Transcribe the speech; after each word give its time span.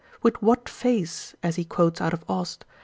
With 0.23 0.41
what 0.41 0.67
face 0.67 1.35
(as 1.43 1.57
he 1.57 1.63
quotes 1.63 2.01
out 2.01 2.11
of 2.11 2.25
Aust.) 2.27 2.65